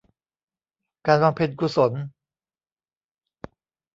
[1.07, 1.91] การบำเพ็ญกุศล